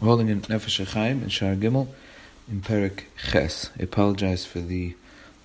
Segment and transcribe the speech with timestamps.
[0.00, 1.86] We're holding in Nefesh Chaim in Shar Gimel
[2.50, 3.68] in Perik Ches.
[3.78, 4.94] I apologize for the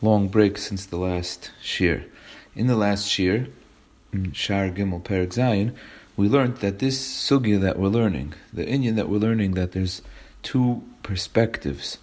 [0.01, 2.06] long break since the last shir.
[2.56, 3.48] In the last shir,
[4.14, 5.76] in Shar Gimel Perik Zayin,
[6.16, 10.02] we learned that this sugya that we're learning, the inyan that we're learning, that there's
[10.41, 11.98] two perspectives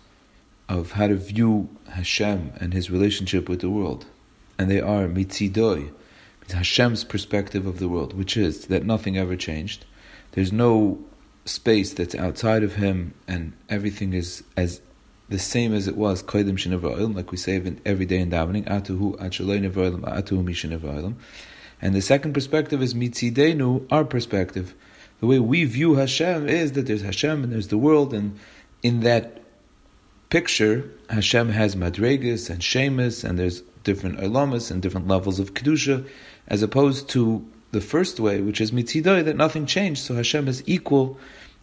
[0.69, 4.05] of how to view Hashem and His relationship with the world,
[4.59, 5.91] and they are mitzidoi,
[6.51, 9.87] Hashem's perspective of the world, which is that nothing ever changed.
[10.33, 11.03] There's no
[11.45, 14.81] space that's outside of him, and everything is as
[15.29, 19.17] the same as it was kodim shenevroilim, like we say every day in davening, atuhu
[19.17, 21.15] nevroilim, atuhu mishenevroilim.
[21.81, 24.75] And the second perspective is mitzidenu, our perspective.
[25.21, 28.39] The way we view Hashem is that there's Hashem and there's the world, and
[28.83, 29.41] in that
[30.31, 36.07] picture, Hashem has madregas and shemus, and there's different olamas and different levels of kedusha,
[36.47, 40.03] as opposed to the first way, which is mitzidoi, that nothing changed.
[40.03, 41.19] So Hashem is equal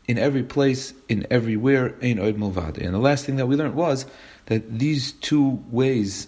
[0.08, 2.80] in every place, in everywhere, ein oid mulvade.
[2.80, 4.05] And the last thing that we learned was
[4.48, 6.27] that these two ways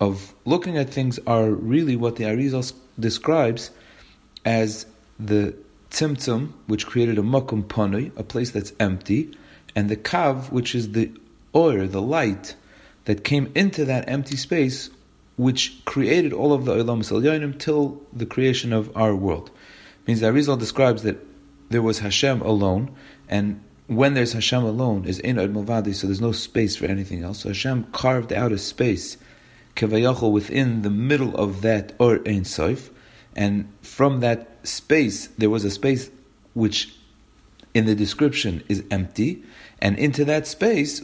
[0.00, 3.70] of looking at things are really what the Arizal describes
[4.44, 4.86] as
[5.18, 5.54] the
[5.90, 9.36] tzimtzum, which created a makum panui, a place that's empty,
[9.74, 11.10] and the kav, which is the
[11.54, 12.54] oil, the light,
[13.06, 14.90] that came into that empty space,
[15.36, 19.50] which created all of the Olam Salyanim till the creation of our world.
[20.02, 21.18] It means that Arizal describes that
[21.70, 22.94] there was Hashem alone,
[23.28, 25.54] and when there's Hashem alone, is in Ad
[25.96, 27.40] so there's no space for anything else.
[27.40, 29.16] So Hashem carved out a space,
[29.76, 32.90] Kevayachol, within the middle of that Or Ein Soif,
[33.34, 36.10] and from that space, there was a space
[36.54, 36.94] which
[37.74, 39.42] in the description is empty,
[39.80, 41.02] and into that space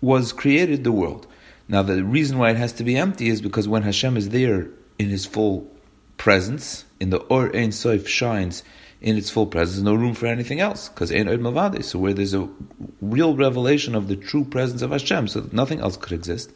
[0.00, 1.26] was created the world.
[1.68, 4.68] Now, the reason why it has to be empty is because when Hashem is there
[4.98, 5.70] in His full
[6.16, 8.62] presence, in the Or Ein Soif shines
[9.00, 11.84] in its full presence, there's no room for anything else, because Ein Od Mavade.
[11.84, 12.48] So where there's a
[13.00, 16.52] real revelation of the true presence of Hashem, so that nothing else could exist.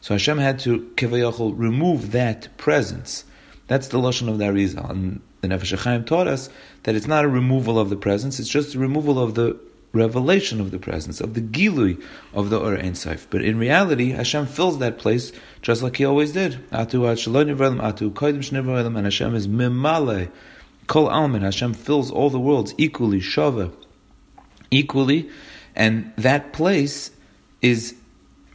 [0.00, 3.24] So Hashem had to Kevayachol remove that presence.
[3.66, 6.50] That's the lashon of the Arizal, and the Nefesh Chaim taught us
[6.82, 9.58] that it's not a removal of the presence; it's just a removal of the
[9.92, 12.02] revelation of the presence, of the gilui
[12.32, 13.28] of the Or Ein Sof.
[13.30, 16.54] But in reality, Hashem fills that place just like He always did.
[16.70, 20.30] Atu atu kodim and Hashem is mimale,
[20.86, 21.42] kol almin.
[21.42, 23.72] Hashem fills all the worlds equally, shava,
[24.70, 25.28] equally,
[25.74, 27.10] and that place
[27.60, 27.94] is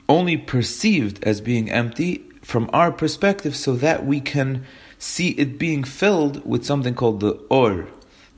[0.07, 4.63] only perceived as being empty from our perspective, so that we can
[4.99, 7.87] see it being filled with something called the Or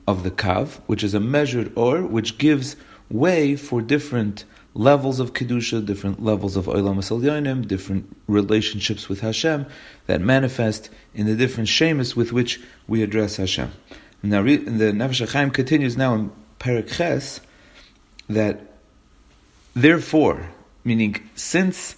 [0.08, 2.76] of the Kav, which is a measured Or, which gives
[3.10, 9.66] way for different levels of kedusha, different levels of olam asalyanim, different relationships with Hashem
[10.06, 13.70] that manifest in the different shemus with which we address Hashem.
[14.22, 17.42] Now, the Nefesh Chaim continues now in Perik Ches
[18.30, 18.60] that
[19.74, 20.48] therefore,
[20.84, 21.96] meaning since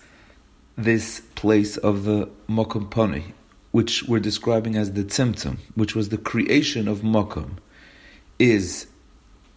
[0.77, 3.22] this place of the Mokum Poni,
[3.71, 7.59] which we're describing as the Tzimtzum, which was the creation of Mokum,
[8.40, 8.86] is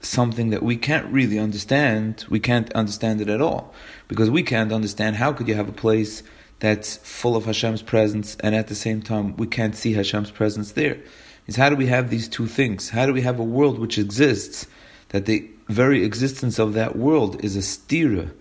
[0.01, 3.73] something that we can't really understand, we can't understand it at all.
[4.07, 6.23] Because we can't understand how could you have a place
[6.59, 10.73] that's full of Hashem's presence and at the same time we can't see Hashem's presence
[10.73, 10.99] there.
[11.47, 12.89] Is how do we have these two things?
[12.89, 14.67] How do we have a world which exists
[15.09, 18.31] that the very existence of that world is a stira,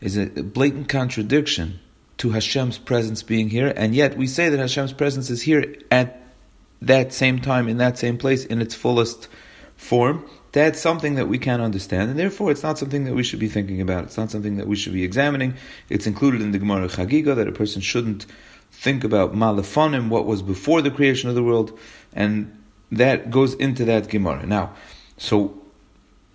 [0.00, 1.80] is a blatant contradiction
[2.18, 6.20] to Hashem's presence being here, and yet we say that Hashem's presence is here at
[6.82, 9.28] that same time, in that same place, in its fullest
[9.76, 13.40] form, that's something that we can't understand, and therefore it's not something that we should
[13.40, 14.04] be thinking about.
[14.04, 15.54] It's not something that we should be examining.
[15.88, 18.26] It's included in the Gemara Chagiga that a person shouldn't
[18.70, 21.76] think about Malefonim, what was before the creation of the world,
[22.12, 22.56] and
[22.92, 24.46] that goes into that Gemara.
[24.46, 24.74] Now,
[25.16, 25.60] so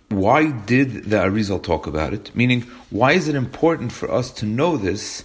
[0.10, 2.36] why did the Arizal talk about it?
[2.36, 5.24] Meaning, why is it important for us to know this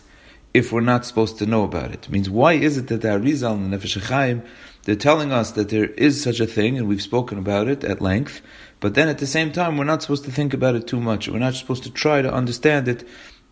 [0.55, 2.07] if we're not supposed to know about it?
[2.07, 4.43] it means, why is it that the Arizal and the Nefesh Chaim,
[4.85, 8.01] they're telling us that there is such a thing, and we've spoken about it at
[8.01, 8.41] length,
[8.81, 11.29] but then at the same time, we're not supposed to think about it too much.
[11.29, 13.07] We're not supposed to try to understand it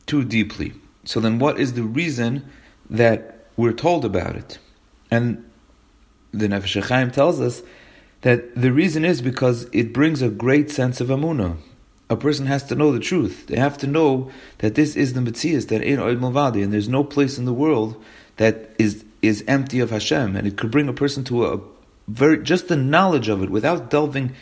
[0.06, 0.75] too deeply.
[1.04, 2.49] So then, what is the reason
[2.88, 4.58] that we're told about it?
[5.10, 5.50] And
[6.32, 7.62] the Nefesh Chaim tells us
[8.20, 11.56] that the reason is because it brings a great sense of amunah.
[12.12, 13.46] A person has to know the truth.
[13.46, 17.04] They have to know that this is the Metzias, that in Oid and there's no
[17.04, 17.96] place in the world
[18.36, 21.60] that is is empty of Hashem, and it could bring a person to a
[22.08, 24.34] very just the knowledge of it without delving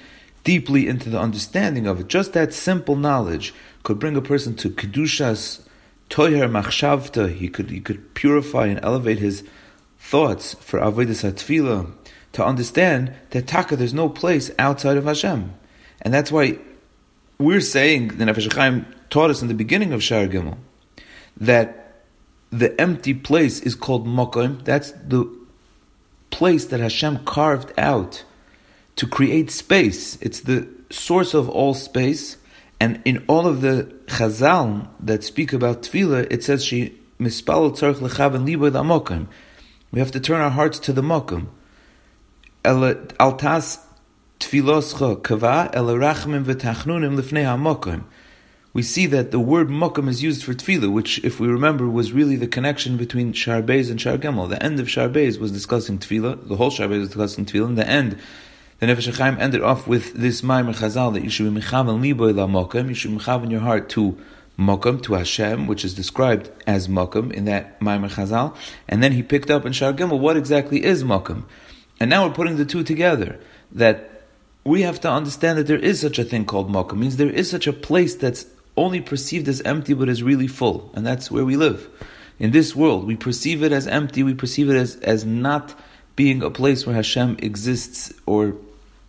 [0.42, 2.08] deeply into the understanding of it.
[2.08, 5.60] Just that simple knowledge could bring a person to kedushas
[6.08, 7.32] toyer machshavta.
[7.32, 9.44] He could he could purify and elevate his
[9.96, 11.92] thoughts for avodas hatfila
[12.32, 15.54] to understand that taka there's no place outside of Hashem,
[16.02, 16.58] and that's why
[17.40, 20.58] we're saying, the Nefesh Chaim taught us in the beginning of Shar Gimel,
[21.38, 22.04] that
[22.50, 24.62] the empty place is called Mokim.
[24.64, 25.24] That's the
[26.30, 28.24] place that Hashem carved out
[28.96, 30.18] to create space.
[30.20, 32.36] It's the source of all space.
[32.78, 37.96] And in all of the Chazal that speak about Tefillah, it says she mispal tzarich
[37.96, 39.28] lechaven libo mokim.
[39.92, 41.46] We have to turn our hearts to the mokum.
[42.64, 43.78] Altas
[44.40, 48.02] tfiloscha kava elarachmim v'tachnunim lifnei hamokim.
[48.72, 52.12] We see that the word mokum is used for tefillah, which, if we remember, was
[52.12, 54.48] really the connection between Shar Beis and Shar Gimel.
[54.48, 56.48] The end of Shar Beis was discussing tefillah.
[56.48, 57.66] The whole Shar Beis was discussing tefillah.
[57.66, 58.18] And the end,
[58.78, 62.34] the Nefesh Chaim ended off with this Maimer Chazal that you should be mechaven liboy
[62.34, 62.88] la mokum.
[62.88, 64.16] You should mechaven your heart to
[64.60, 68.54] Mokum to Hashem, which is described as Mokum in that Maimer Chazal,
[68.86, 71.44] and then he picked up in Shar Gimel what exactly is Mokum.
[71.98, 73.40] And now we're putting the two together,
[73.72, 74.09] that
[74.64, 77.50] we have to understand that there is such a thing called Mokum, means there is
[77.50, 78.46] such a place that's
[78.76, 81.88] only perceived as empty but is really full, and that's where we live.
[82.38, 85.74] In this world, we perceive it as empty, we perceive it as, as not
[86.16, 88.56] being a place where Hashem exists or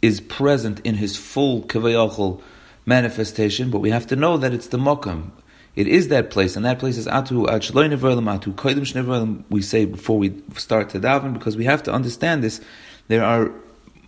[0.01, 2.41] is present in his full kavayachol
[2.85, 5.31] manifestation, but we have to know that it's the Mokum.
[5.75, 9.85] It is that place, and that place is Atu Achloy Atu Koidim Shneverlim, we say
[9.85, 12.59] before we start to daven, because we have to understand this.
[13.07, 13.51] There are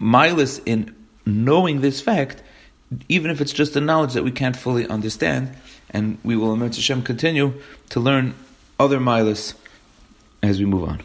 [0.02, 0.93] milas in
[1.26, 2.44] knowing this fact,
[3.10, 5.56] even if it's just a knowledge that we can't fully understand,
[5.90, 7.54] and we will, Hashem, continue
[7.90, 8.34] to learn
[8.80, 9.54] other milas
[10.42, 11.02] as we move on.